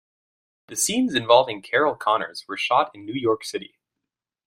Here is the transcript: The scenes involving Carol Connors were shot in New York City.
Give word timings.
The 0.65 0.75
scenes 0.75 1.13
involving 1.13 1.61
Carol 1.61 1.93
Connors 1.93 2.45
were 2.47 2.57
shot 2.57 2.89
in 2.95 3.05
New 3.05 3.13
York 3.13 3.43
City. 3.45 3.77